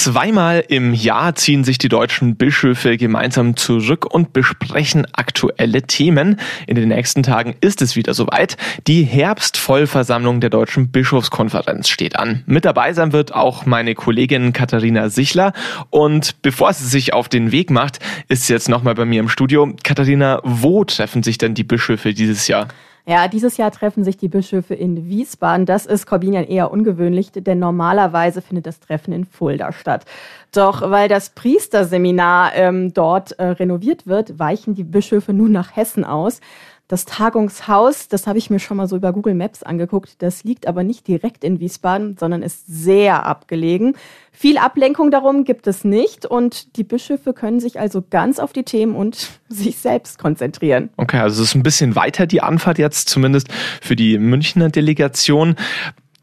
[0.00, 6.38] Zweimal im Jahr ziehen sich die deutschen Bischöfe gemeinsam zurück und besprechen aktuelle Themen.
[6.68, 8.56] In den nächsten Tagen ist es wieder soweit.
[8.86, 12.44] Die Herbstvollversammlung der deutschen Bischofskonferenz steht an.
[12.46, 15.52] Mit dabei sein wird auch meine Kollegin Katharina Sichler.
[15.90, 19.28] Und bevor sie sich auf den Weg macht, ist sie jetzt nochmal bei mir im
[19.28, 19.74] Studio.
[19.82, 22.68] Katharina, wo treffen sich denn die Bischöfe dieses Jahr?
[23.10, 25.64] Ja, dieses Jahr treffen sich die Bischöfe in Wiesbaden.
[25.64, 30.04] Das ist Corbinian eher ungewöhnlich, denn normalerweise findet das Treffen in Fulda statt.
[30.52, 36.04] Doch weil das Priesterseminar ähm, dort äh, renoviert wird, weichen die Bischöfe nun nach Hessen
[36.04, 36.42] aus.
[36.88, 40.66] Das Tagungshaus, das habe ich mir schon mal so über Google Maps angeguckt, das liegt
[40.66, 43.94] aber nicht direkt in Wiesbaden, sondern ist sehr abgelegen.
[44.32, 48.62] Viel Ablenkung darum gibt es nicht und die Bischöfe können sich also ganz auf die
[48.62, 50.88] Themen und sich selbst konzentrieren.
[50.96, 55.56] Okay, also es ist ein bisschen weiter die Anfahrt jetzt, zumindest für die Münchner Delegation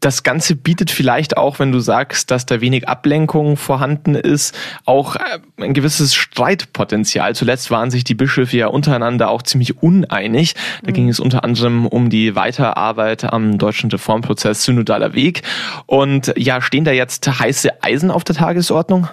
[0.00, 5.16] das Ganze bietet vielleicht auch, wenn du sagst, dass da wenig Ablenkung vorhanden ist, auch
[5.16, 7.34] äh, ein gewisses Streitpotenzial.
[7.34, 10.54] Zuletzt waren sich die Bischöfe ja untereinander auch ziemlich uneinig.
[10.82, 10.94] Da mhm.
[10.94, 15.42] ging es unter anderem um die Weiterarbeit am deutschen Reformprozess Synodaler Weg.
[15.86, 19.08] Und ja, stehen da jetzt heiße Eisen auf der Tagesordnung?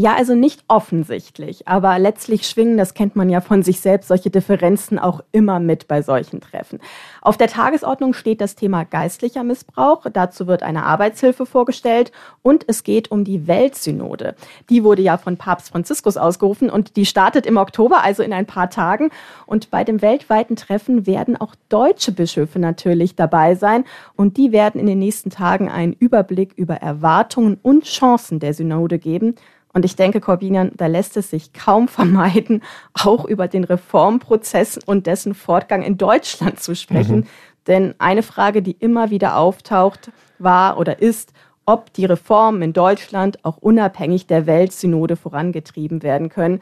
[0.00, 4.30] Ja, also nicht offensichtlich, aber letztlich schwingen, das kennt man ja von sich selbst, solche
[4.30, 6.78] Differenzen auch immer mit bei solchen Treffen.
[7.20, 10.06] Auf der Tagesordnung steht das Thema geistlicher Missbrauch.
[10.10, 14.36] Dazu wird eine Arbeitshilfe vorgestellt und es geht um die Weltsynode.
[14.70, 18.46] Die wurde ja von Papst Franziskus ausgerufen und die startet im Oktober, also in ein
[18.46, 19.10] paar Tagen.
[19.44, 23.84] Und bei dem weltweiten Treffen werden auch deutsche Bischöfe natürlich dabei sein
[24.16, 28.98] und die werden in den nächsten Tagen einen Überblick über Erwartungen und Chancen der Synode
[28.98, 29.34] geben
[29.72, 32.62] und ich denke, Corbinian, da lässt es sich kaum vermeiden,
[32.94, 37.16] auch über den Reformprozess und dessen Fortgang in Deutschland zu sprechen.
[37.16, 37.26] Mhm.
[37.66, 41.32] Denn eine Frage, die immer wieder auftaucht, war oder ist,
[41.66, 46.60] ob die Reformen in Deutschland auch unabhängig der Weltsynode vorangetrieben werden können.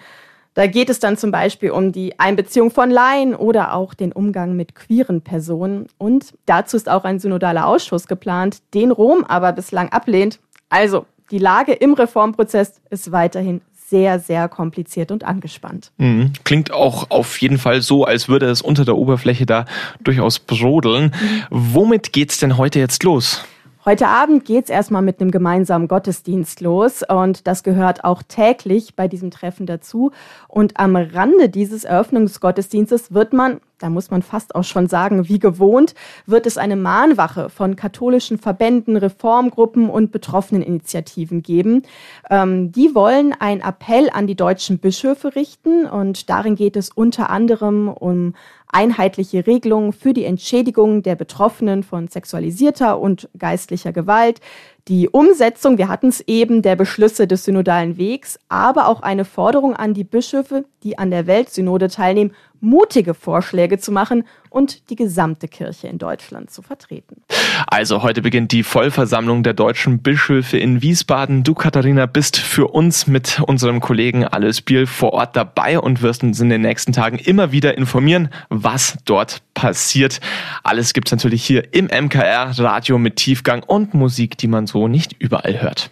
[0.52, 4.56] Da geht es dann zum Beispiel um die Einbeziehung von Laien oder auch den Umgang
[4.56, 5.86] mit queeren Personen.
[5.98, 10.40] Und dazu ist auch ein synodaler Ausschuss geplant, den Rom aber bislang ablehnt.
[10.68, 15.92] Also die Lage im Reformprozess ist weiterhin sehr, sehr kompliziert und angespannt.
[15.96, 16.32] Mhm.
[16.44, 19.64] Klingt auch auf jeden Fall so, als würde es unter der Oberfläche da
[20.02, 21.04] durchaus brodeln.
[21.04, 21.42] Mhm.
[21.50, 23.44] Womit geht's denn heute jetzt los?
[23.84, 28.94] Heute Abend geht es erstmal mit einem gemeinsamen Gottesdienst los und das gehört auch täglich
[28.94, 30.10] bei diesem Treffen dazu.
[30.46, 35.38] Und am Rande dieses Eröffnungsgottesdienstes wird man, da muss man fast auch schon sagen, wie
[35.38, 35.94] gewohnt,
[36.26, 41.82] wird es eine Mahnwache von katholischen Verbänden, Reformgruppen und betroffenen Initiativen geben.
[42.30, 47.30] Ähm, die wollen einen Appell an die deutschen Bischöfe richten und darin geht es unter
[47.30, 48.34] anderem um
[48.70, 54.40] einheitliche Regelungen für die Entschädigung der Betroffenen von sexualisierter und geistlicher Gewalt,
[54.88, 59.76] die Umsetzung, wir hatten es eben, der Beschlüsse des synodalen Wegs, aber auch eine Forderung
[59.76, 65.46] an die Bischöfe, die an der Weltsynode teilnehmen, mutige Vorschläge zu machen und die gesamte
[65.46, 67.22] Kirche in Deutschland zu vertreten.
[67.66, 71.44] Also heute beginnt die Vollversammlung der deutschen Bischöfe in Wiesbaden.
[71.44, 76.22] Du, Katharina, bist für uns mit unserem Kollegen Alles Biel vor Ort dabei und wirst
[76.22, 80.20] uns in den nächsten Tagen immer wieder informieren, was dort passiert.
[80.62, 85.16] Alles gibt's natürlich hier im MKR Radio mit Tiefgang und Musik, die man so nicht
[85.18, 85.90] überall hört.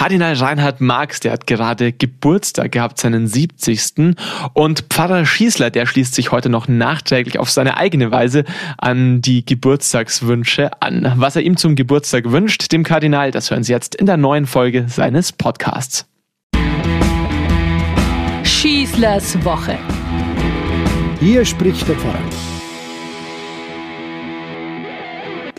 [0.00, 4.16] Kardinal Reinhard Marx, der hat gerade Geburtstag gehabt, seinen 70.
[4.54, 8.44] Und Pfarrer Schießler, der schließt sich heute noch nachträglich auf seine eigene Weise
[8.78, 11.12] an die Geburtstagswünsche an.
[11.16, 14.46] Was er ihm zum Geburtstag wünscht, dem Kardinal, das hören Sie jetzt in der neuen
[14.46, 16.06] Folge seines Podcasts.
[18.42, 19.76] Schießlers Woche.
[21.20, 22.49] Hier spricht der Pfarrer.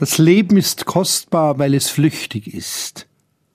[0.01, 3.07] Das Leben ist kostbar, weil es flüchtig ist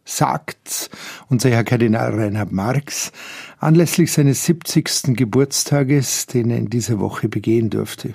[0.08, 0.90] sagt
[1.28, 3.10] unser Herr Kardinal Reinhard Marx
[3.58, 5.16] anlässlich seines 70.
[5.16, 8.14] Geburtstages, den er in dieser Woche begehen durfte.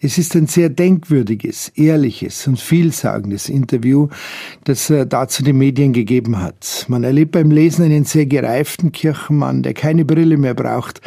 [0.00, 4.08] Es ist ein sehr denkwürdiges, ehrliches und vielsagendes Interview,
[4.64, 6.86] das er dazu den Medien gegeben hat.
[6.88, 11.00] Man erlebt beim Lesen einen sehr gereiften Kirchenmann, der keine Brille mehr braucht,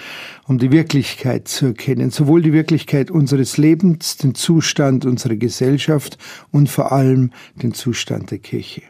[0.45, 6.17] um die Wirklichkeit zu erkennen, sowohl die Wirklichkeit unseres Lebens, den Zustand unserer Gesellschaft
[6.51, 8.81] und vor allem den Zustand der Kirche.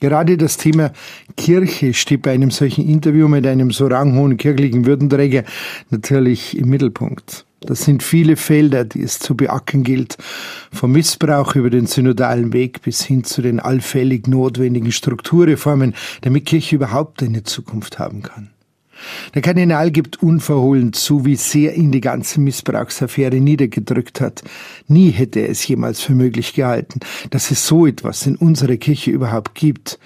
[0.00, 0.92] Gerade das Thema
[1.36, 5.44] Kirche steht bei einem solchen Interview mit einem so ranghohen kirchlichen Würdenträger
[5.90, 7.44] natürlich im Mittelpunkt.
[7.60, 10.16] Das sind viele Felder, die es zu beackern gilt,
[10.72, 16.76] vom Missbrauch über den synodalen Weg bis hin zu den allfällig notwendigen Strukturreformen, damit Kirche
[16.76, 18.50] überhaupt eine Zukunft haben kann.
[19.34, 24.42] Der Kardinal gibt unverhohlen zu, wie sehr ihn die ganze Missbrauchsaffäre niedergedrückt hat.
[24.88, 29.10] Nie hätte er es jemals für möglich gehalten, dass es so etwas in unserer Kirche
[29.10, 29.98] überhaupt gibt,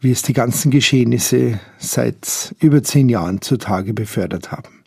[0.00, 4.82] wie es die ganzen Geschehnisse seit über zehn Jahren zutage befördert haben.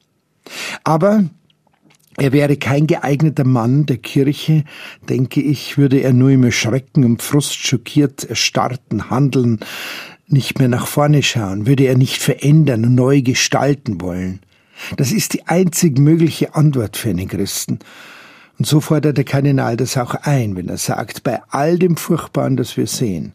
[0.84, 1.24] Aber
[2.18, 4.64] er wäre kein geeigneter Mann der Kirche,
[5.10, 9.60] denke ich, würde er nur im Erschrecken und Frust schockiert erstarrten Handeln,
[10.28, 14.40] nicht mehr nach vorne schauen, würde er nicht verändern und neu gestalten wollen.
[14.98, 17.80] Das ist die einzig mögliche Antwort für einen Christen.
[18.60, 22.56] Und so fordert der Kardinal das auch ein, wenn er sagt, bei all dem Furchtbaren,
[22.58, 23.34] das wir sehen,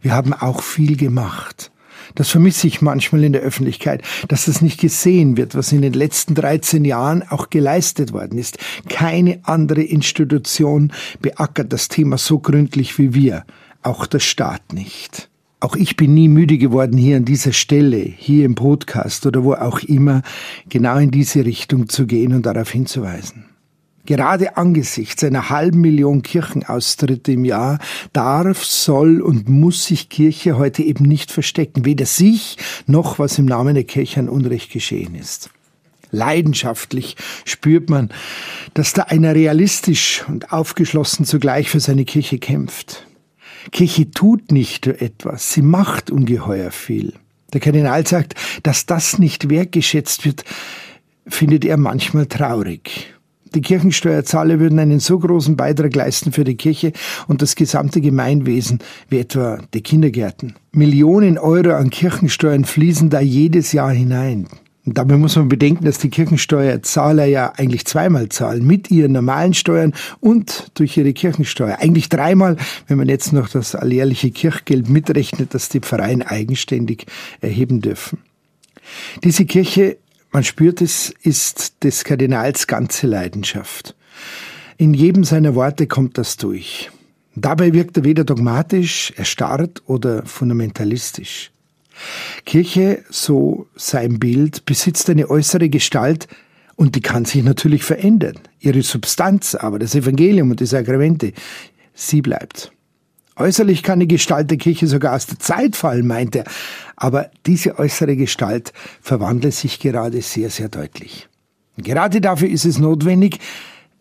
[0.00, 1.70] wir haben auch viel gemacht.
[2.14, 5.92] Das vermisse ich manchmal in der Öffentlichkeit, dass das nicht gesehen wird, was in den
[5.92, 8.58] letzten 13 Jahren auch geleistet worden ist.
[8.88, 13.44] Keine andere Institution beackert das Thema so gründlich wie wir,
[13.82, 15.28] auch der Staat nicht.
[15.62, 19.52] Auch ich bin nie müde geworden, hier an dieser Stelle, hier im Podcast oder wo
[19.52, 20.22] auch immer,
[20.70, 23.49] genau in diese Richtung zu gehen und darauf hinzuweisen.
[24.06, 27.78] Gerade angesichts einer halben Million Kirchenaustritte im Jahr
[28.12, 32.56] darf, soll und muss sich Kirche heute eben nicht verstecken, weder sich
[32.86, 35.50] noch was im Namen der Kirche an Unrecht geschehen ist.
[36.12, 38.10] Leidenschaftlich spürt man,
[38.74, 43.06] dass da einer realistisch und aufgeschlossen zugleich für seine Kirche kämpft.
[43.70, 47.14] Kirche tut nicht nur etwas, sie macht ungeheuer viel.
[47.52, 50.44] Der Kardinal sagt, dass das nicht wertgeschätzt wird,
[51.26, 53.14] findet er manchmal traurig.
[53.54, 56.92] Die Kirchensteuerzahler würden einen so großen Beitrag leisten für die Kirche
[57.26, 60.54] und das gesamte Gemeinwesen, wie etwa die Kindergärten.
[60.72, 64.46] Millionen Euro an Kirchensteuern fließen da jedes Jahr hinein.
[64.86, 69.52] Und dabei muss man bedenken, dass die Kirchensteuerzahler ja eigentlich zweimal zahlen, mit ihren normalen
[69.52, 71.78] Steuern und durch ihre Kirchensteuer.
[71.80, 72.56] Eigentlich dreimal,
[72.86, 77.06] wenn man jetzt noch das alljährliche Kirchgeld mitrechnet, das die Pfarreien eigenständig
[77.40, 78.20] erheben dürfen.
[79.22, 79.98] Diese Kirche
[80.32, 83.94] man spürt es, ist des Kardinals ganze Leidenschaft.
[84.76, 86.90] In jedem seiner Worte kommt das durch.
[87.34, 91.50] Dabei wirkt er weder dogmatisch, erstarrt oder fundamentalistisch.
[92.46, 96.28] Kirche, so sein Bild, besitzt eine äußere Gestalt
[96.76, 98.36] und die kann sich natürlich verändern.
[98.58, 101.32] Ihre Substanz aber, das Evangelium und die Sakramente,
[101.94, 102.72] sie bleibt.
[103.40, 106.44] Äußerlich kann die Gestalt der Kirche sogar aus der Zeit fallen, meint er.
[106.94, 111.26] Aber diese äußere Gestalt verwandelt sich gerade sehr, sehr deutlich.
[111.78, 113.38] Gerade dafür ist es notwendig,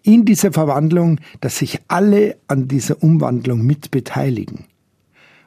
[0.03, 4.65] in dieser Verwandlung, dass sich alle an dieser Umwandlung mit beteiligen.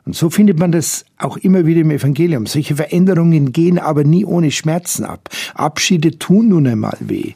[0.06, 2.46] Und so findet man das auch immer wieder im Evangelium.
[2.46, 5.28] Solche Veränderungen gehen aber nie ohne Schmerzen ab.
[5.54, 7.34] Abschiede tun nun einmal weh.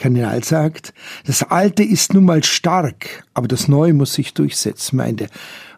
[0.00, 0.92] Kardinal sagt,
[1.26, 5.28] das Alte ist nun mal stark, aber das Neue muss sich durchsetzen, meint er,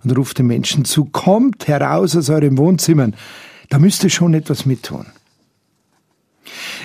[0.04, 3.14] und ruft den Menschen zu, kommt heraus aus euren Wohnzimmern,
[3.69, 5.06] da müsst ihr schon etwas mittun.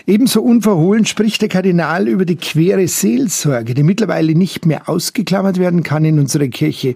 [0.05, 5.83] Ebenso unverhohlen spricht der Kardinal über die quere Seelsorge, die mittlerweile nicht mehr ausgeklammert werden
[5.83, 6.95] kann in unserer Kirche.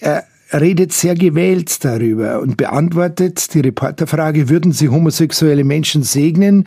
[0.00, 6.66] Er redet sehr gewählt darüber und beantwortet die Reporterfrage, würden Sie homosexuelle Menschen segnen?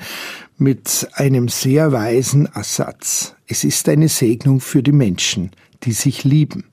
[0.57, 3.35] Mit einem sehr weisen Ersatz.
[3.47, 5.51] Es ist eine Segnung für die Menschen,
[5.83, 6.65] die sich lieben.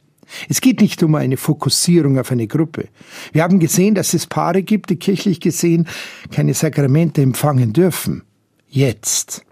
[0.48, 2.88] Es geht nicht um eine Fokussierung auf eine Gruppe.
[3.32, 5.86] Wir haben gesehen, dass es Paare gibt, die kirchlich gesehen
[6.30, 8.22] keine Sakramente empfangen dürfen.
[8.68, 9.44] Jetzt.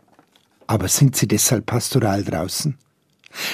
[0.67, 2.77] Aber sind sie deshalb pastoral draußen?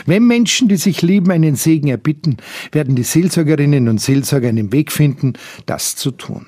[0.06, 2.38] Wenn Menschen, die sich lieben, einen Segen erbitten,
[2.72, 5.34] werden die Seelsorgerinnen und Seelsorger einen Weg finden,
[5.66, 6.46] das zu tun.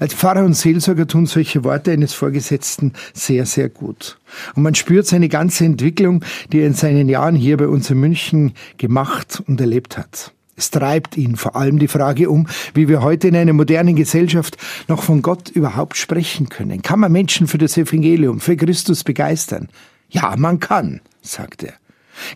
[0.00, 4.18] Als Pfarrer und Seelsorger tun solche Worte eines Vorgesetzten sehr, sehr gut.
[4.54, 8.00] Und man spürt seine ganze Entwicklung, die er in seinen Jahren hier bei uns in
[8.00, 10.32] München gemacht und erlebt hat.
[10.56, 14.56] Es treibt ihn vor allem die Frage um, wie wir heute in einer modernen Gesellschaft
[14.88, 16.82] noch von Gott überhaupt sprechen können.
[16.82, 19.68] Kann man Menschen für das Evangelium, für Christus begeistern?
[20.10, 21.74] Ja, man kann, sagt er.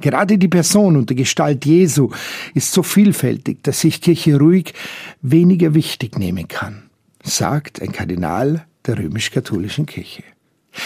[0.01, 2.11] Gerade die Person und die Gestalt Jesu
[2.55, 4.73] ist so vielfältig, dass sich Kirche ruhig
[5.21, 6.85] weniger wichtig nehmen kann
[7.23, 10.25] sagt ein Kardinal der römisch-katholischen Kirche.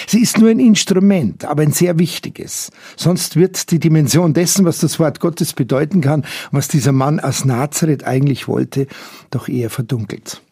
[0.07, 2.71] Sie ist nur ein Instrument, aber ein sehr wichtiges.
[2.97, 7.45] Sonst wird die Dimension dessen, was das Wort Gottes bedeuten kann was dieser Mann aus
[7.45, 8.87] Nazareth eigentlich wollte,
[9.31, 10.43] doch eher verdunkelt.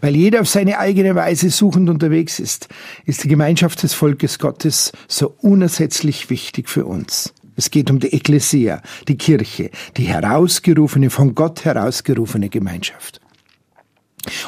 [0.00, 2.68] Weil jeder auf seine eigene Weise suchend unterwegs ist,
[3.04, 7.34] ist die Gemeinschaft des Volkes Gottes so unersetzlich wichtig für uns.
[7.56, 13.20] Es geht um die Ekklesia, die Kirche, die herausgerufene, von Gott herausgerufene Gemeinschaft.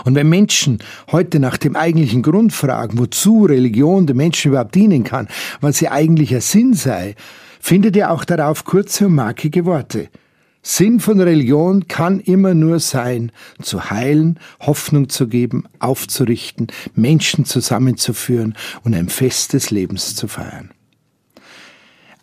[0.05, 0.79] Und wenn Menschen
[1.11, 5.29] heute nach dem eigentlichen Grund fragen, wozu Religion den Menschen überhaupt dienen kann,
[5.61, 7.15] was ihr eigentlicher Sinn sei,
[7.61, 10.09] findet ihr auch darauf kurze und markige Worte.
[10.63, 13.33] Sinn von Religion kann immer nur sein,
[13.63, 18.55] zu heilen, Hoffnung zu geben, aufzurichten, Menschen zusammenzuführen
[18.85, 20.71] und ein Fest des Lebens zu feiern.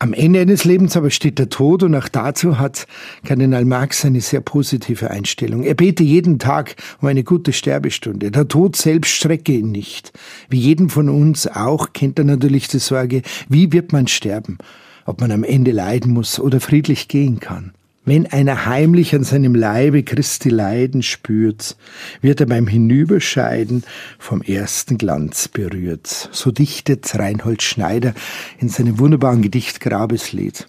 [0.05, 2.85] Am Ende eines Lebens aber steht der Tod und auch dazu hat
[3.25, 5.63] Kardinal Marx eine sehr positive Einstellung.
[5.63, 8.29] Er bete jeden Tag um eine gute Sterbestunde.
[8.29, 10.13] Der Tod selbst strecke ihn nicht.
[10.47, 14.59] Wie jeden von uns auch kennt er natürlich die Sorge, wie wird man sterben?
[15.05, 17.73] Ob man am Ende leiden muss oder friedlich gehen kann.
[18.07, 21.75] Wenn einer heimlich an seinem Leibe Christi Leiden spürt,
[22.21, 23.83] wird er beim Hinüberscheiden
[24.19, 26.29] vom ersten Glanz berührt.
[26.31, 28.13] So dichtet Reinhold Schneider
[28.59, 30.67] in seinem wunderbaren Gedicht Grabeslied.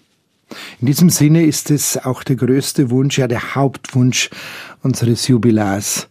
[0.81, 4.31] In diesem Sinne ist es auch der größte Wunsch, ja der Hauptwunsch
[4.81, 6.07] unseres Jubilars,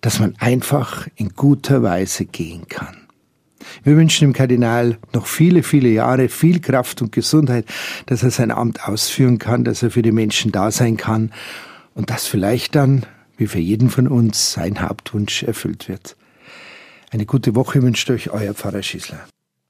[0.00, 3.03] dass man einfach in guter Weise gehen kann.
[3.82, 7.66] Wir wünschen dem Kardinal noch viele, viele Jahre, viel Kraft und Gesundheit,
[8.06, 11.32] dass er sein Amt ausführen kann, dass er für die Menschen da sein kann
[11.94, 13.04] und dass vielleicht dann,
[13.36, 16.16] wie für jeden von uns, sein Hauptwunsch erfüllt wird.
[17.10, 19.26] Eine gute Woche wünscht euch euer Pfarrer Schießler.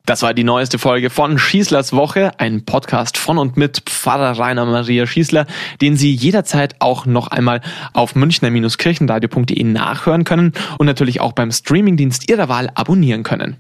[0.07, 4.67] Das war die neueste Folge von Schießlers Woche, ein Podcast von und mit Pfarrer Rainer
[4.67, 5.47] Maria Schießler,
[5.81, 7.63] den Sie jederzeit auch noch einmal
[7.95, 13.57] auf münchner-kirchenradio.de nachhören können und natürlich auch beim Streamingdienst Ihrer Wahl abonnieren können.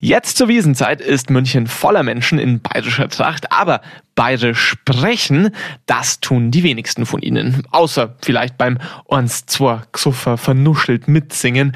[0.00, 3.80] Jetzt zur Wiesenzeit ist München voller Menschen in bayerischer Tracht, aber
[4.14, 5.50] bayerisch sprechen,
[5.86, 7.64] das tun die wenigsten von ihnen.
[7.72, 11.72] Außer vielleicht beim uns zwar Xuffer vernuschelt mitsingen.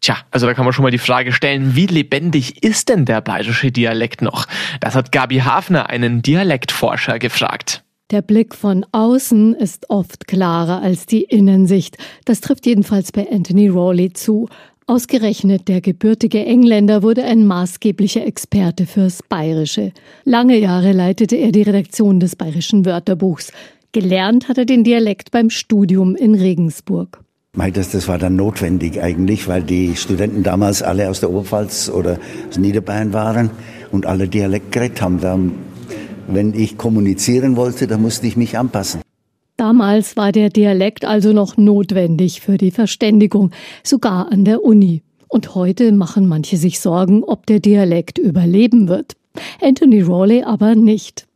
[0.00, 3.20] Tja, also da kann man schon mal die Frage stellen, wie lebendig ist denn der
[3.20, 4.46] bayerische Dialekt noch?
[4.80, 7.84] Das hat Gabi Hafner, einen Dialektforscher, gefragt.
[8.10, 11.98] Der Blick von außen ist oft klarer als die Innensicht.
[12.24, 14.48] Das trifft jedenfalls bei Anthony Rawley zu.
[14.88, 19.90] Ausgerechnet der gebürtige Engländer wurde ein maßgeblicher Experte fürs Bayerische.
[20.24, 23.52] Lange Jahre leitete er die Redaktion des Bayerischen Wörterbuchs.
[23.90, 27.18] Gelernt hat er den Dialekt beim Studium in Regensburg.
[27.54, 32.20] Das, das war dann notwendig eigentlich, weil die Studenten damals alle aus der Oberpfalz oder
[32.48, 33.50] aus Niederbayern waren
[33.90, 35.52] und alle Dialekt geredet haben.
[36.28, 39.00] wenn ich kommunizieren wollte, dann musste ich mich anpassen.
[39.66, 43.50] Damals war der Dialekt also noch notwendig für die Verständigung,
[43.82, 45.02] sogar an der Uni.
[45.26, 49.14] Und heute machen manche sich Sorgen, ob der Dialekt überleben wird.
[49.60, 51.26] Anthony Rawley aber nicht.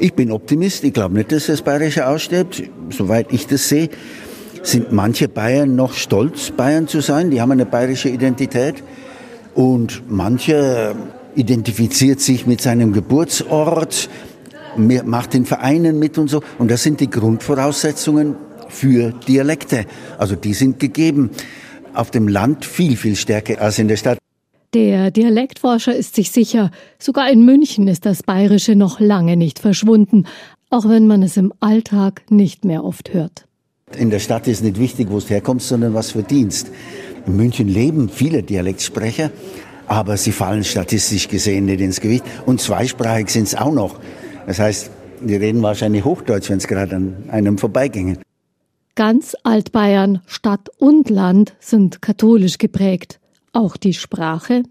[0.00, 0.82] Ich bin Optimist.
[0.82, 2.64] Ich glaube nicht, dass das Bayerische ausstirbt.
[2.90, 3.88] Soweit ich das sehe,
[4.64, 7.30] sind manche Bayern noch stolz, Bayern zu sein.
[7.30, 8.82] Die haben eine bayerische Identität.
[9.54, 10.96] Und manche
[11.36, 14.08] identifiziert sich mit seinem Geburtsort,
[14.76, 16.42] macht den Vereinen mit und so.
[16.58, 18.36] Und das sind die Grundvoraussetzungen
[18.68, 19.86] für Dialekte.
[20.18, 21.30] Also die sind gegeben.
[21.94, 24.18] Auf dem Land viel, viel stärker als in der Stadt.
[24.74, 30.26] Der Dialektforscher ist sich sicher, sogar in München ist das Bayerische noch lange nicht verschwunden,
[30.68, 33.46] auch wenn man es im Alltag nicht mehr oft hört.
[33.96, 36.70] In der Stadt ist nicht wichtig, wo es herkommt, sondern was verdienst.
[37.26, 39.30] In München leben viele Dialektsprecher,
[39.86, 42.24] aber sie fallen statistisch gesehen nicht ins Gewicht.
[42.44, 44.00] Und zweisprachig sind es auch noch.
[44.46, 48.18] Das heißt, die reden wahrscheinlich Hochdeutsch, wenn es gerade an einem vorbeigingen.
[48.94, 53.20] Ganz Altbayern, Stadt und Land sind katholisch geprägt.
[53.52, 54.62] Auch die Sprache.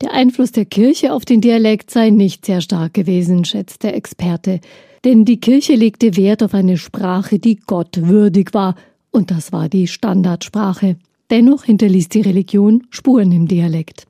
[0.00, 4.60] Der Einfluss der Kirche auf den Dialekt sei nicht sehr stark gewesen, schätzt der Experte.
[5.04, 8.76] Denn die Kirche legte Wert auf eine Sprache, die Gott würdig war.
[9.10, 10.96] Und das war die Standardsprache.
[11.30, 14.06] Dennoch hinterließ die Religion Spuren im Dialekt.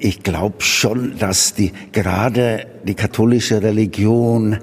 [0.00, 4.58] Ich glaube schon, dass die, gerade die katholische Religion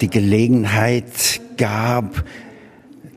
[0.00, 2.24] die Gelegenheit gab,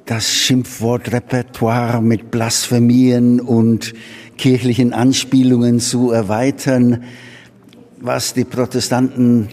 [0.05, 3.93] das Schimpfwortrepertoire mit Blasphemien und
[4.37, 7.03] kirchlichen Anspielungen zu erweitern,
[7.99, 9.49] was die Protestanten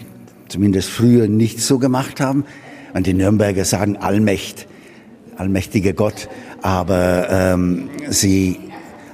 [0.49, 2.45] zumindest früher nicht so gemacht haben.
[2.93, 4.67] Und die Nürnberger sagen Allmächt,
[5.35, 6.29] allmächtiger Gott,
[6.61, 8.59] aber ähm, sie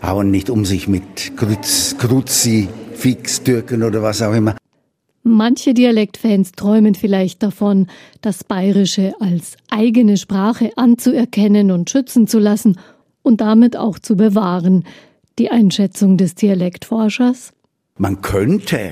[0.03, 1.95] hauen nicht um sich mit Kruz,
[2.93, 4.55] Fix, Türken oder was auch immer.
[5.23, 7.87] Manche Dialektfans träumen vielleicht davon,
[8.21, 12.77] das Bayerische als eigene Sprache anzuerkennen und schützen zu lassen
[13.21, 14.83] und damit auch zu bewahren.
[15.39, 17.53] Die Einschätzung des Dialektforschers?
[17.97, 18.91] Man könnte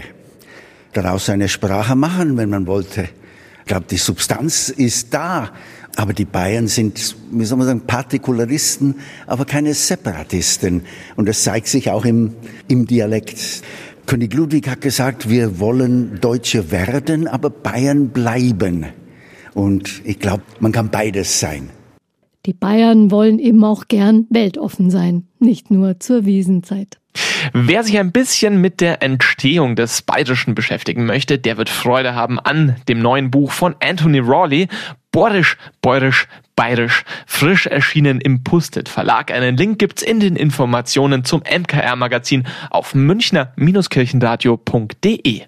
[0.94, 3.10] daraus eine Sprache machen, wenn man wollte.
[3.60, 5.52] Ich glaube, die Substanz ist da.
[5.96, 8.96] Aber die Bayern sind, wie soll man sagen, Partikularisten,
[9.28, 10.84] aber keine Separatisten.
[11.16, 12.34] Und das zeigt sich auch im,
[12.68, 13.62] im Dialekt.
[14.06, 18.86] König Ludwig hat gesagt, wir wollen Deutsche werden, aber Bayern bleiben.
[19.54, 21.70] Und ich glaube, man kann beides sein.
[22.46, 26.98] Die Bayern wollen eben auch gern weltoffen sein, nicht nur zur Wiesenzeit.
[27.54, 32.40] Wer sich ein bisschen mit der Entstehung des Bayerischen beschäftigen möchte, der wird Freude haben
[32.40, 34.68] an dem neuen Buch von Anthony Rawley,
[35.12, 39.32] Borisch, Bäuerisch, Bayerisch, frisch erschienen im Pustet Verlag.
[39.32, 45.42] Einen Link gibt's in den Informationen zum MKR-Magazin auf münchner-kirchenradio.de.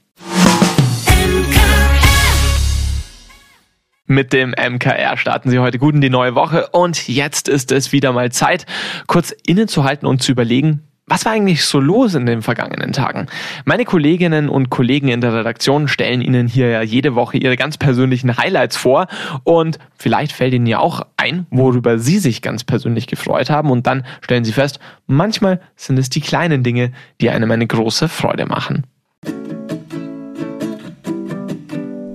[4.06, 7.94] Mit dem MKR starten Sie heute gut in die neue Woche und jetzt ist es
[7.94, 8.66] wieder mal Zeit,
[9.08, 13.28] kurz innezuhalten und zu überlegen, was war eigentlich so los in den vergangenen Tagen?
[13.66, 17.78] Meine Kolleginnen und Kollegen in der Redaktion stellen Ihnen hier ja jede Woche ihre ganz
[17.78, 19.08] persönlichen Highlights vor
[19.44, 23.86] und vielleicht fällt Ihnen ja auch ein, worüber Sie sich ganz persönlich gefreut haben und
[23.86, 28.46] dann stellen Sie fest, manchmal sind es die kleinen Dinge, die einem eine große Freude
[28.46, 28.84] machen.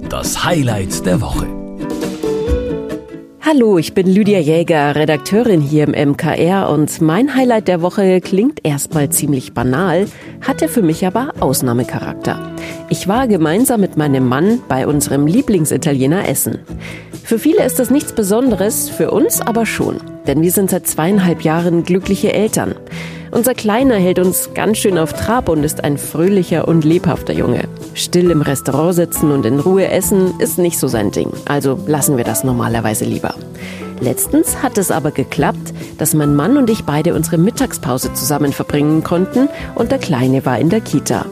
[0.08, 1.57] Das Highlight der Woche.
[3.50, 8.60] Hallo, ich bin Lydia Jäger, Redakteurin hier im MKR und mein Highlight der Woche klingt
[8.62, 10.06] erstmal ziemlich banal,
[10.46, 12.54] hatte für mich aber Ausnahmecharakter.
[12.90, 16.58] Ich war gemeinsam mit meinem Mann bei unserem Lieblingsitaliener essen.
[17.24, 21.40] Für viele ist das nichts Besonderes, für uns aber schon, denn wir sind seit zweieinhalb
[21.40, 22.74] Jahren glückliche Eltern.
[23.30, 27.68] Unser Kleiner hält uns ganz schön auf Trab und ist ein fröhlicher und lebhafter Junge.
[27.94, 32.16] Still im Restaurant sitzen und in Ruhe essen ist nicht so sein Ding, also lassen
[32.16, 33.34] wir das normalerweise lieber.
[34.00, 39.02] Letztens hat es aber geklappt, dass mein Mann und ich beide unsere Mittagspause zusammen verbringen
[39.02, 41.26] konnten und der Kleine war in der Kita.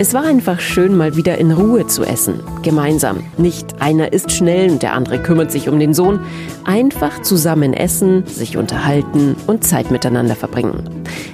[0.00, 2.40] Es war einfach schön, mal wieder in Ruhe zu essen.
[2.62, 3.18] Gemeinsam.
[3.36, 6.20] Nicht einer isst schnell und der andere kümmert sich um den Sohn.
[6.64, 10.88] Einfach zusammen essen, sich unterhalten und Zeit miteinander verbringen.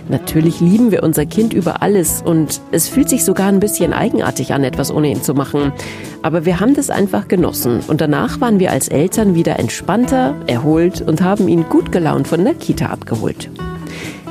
[0.08, 4.52] Natürlich lieben wir unser Kind über alles und es fühlt sich sogar ein bisschen eigenartig
[4.52, 5.70] an, etwas ohne ihn zu machen.
[6.22, 11.02] Aber wir haben das einfach genossen und danach waren wir als Eltern wieder entspannter, erholt
[11.02, 13.48] und haben ihn gut gelaunt von der Kita abgeholt.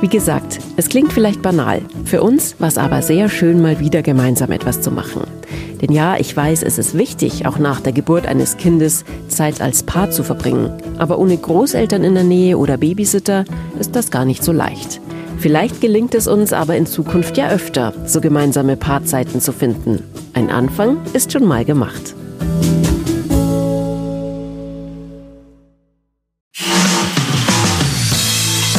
[0.00, 1.80] Wie gesagt, es klingt vielleicht banal.
[2.04, 5.22] Für uns war es aber sehr schön, mal wieder gemeinsam etwas zu machen.
[5.80, 9.82] Denn ja, ich weiß, es ist wichtig, auch nach der Geburt eines Kindes Zeit als
[9.82, 10.70] Paar zu verbringen.
[10.98, 13.44] Aber ohne Großeltern in der Nähe oder Babysitter
[13.78, 15.00] ist das gar nicht so leicht.
[15.38, 20.02] Vielleicht gelingt es uns aber in Zukunft ja öfter, so gemeinsame Paarzeiten zu finden.
[20.34, 22.14] Ein Anfang ist schon mal gemacht.